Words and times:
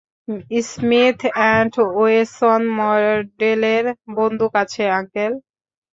Smith 0.63 1.19
and 1.31 1.73
Wesson 1.95 2.61
মডেলের 2.79 3.85
বন্দুক 4.17 4.53
আছে, 4.63 4.83
আংকেল। 4.91 5.31